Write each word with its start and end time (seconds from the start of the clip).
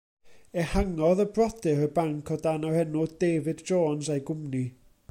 Ehangodd 0.61 1.21
y 1.25 1.25
brodyr 1.35 1.83
y 1.89 1.91
banc 1.99 2.33
o 2.37 2.39
dan 2.47 2.67
yr 2.71 2.79
enw 2.85 3.05
David 3.27 3.63
Jones 3.73 4.13
a'i 4.17 4.27
Gwmni. 4.31 4.67